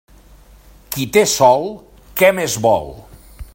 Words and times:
Qui 0.95 1.05
té 1.17 1.23
sol, 1.33 1.69
què 2.23 2.33
més 2.41 2.59
vol? 2.67 2.93